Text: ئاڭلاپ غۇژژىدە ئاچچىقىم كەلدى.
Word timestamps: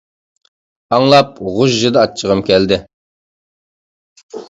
ئاڭلاپ 0.97 1.37
غۇژژىدە 1.59 2.03
ئاچچىقىم 2.07 2.43
كەلدى. 2.51 2.83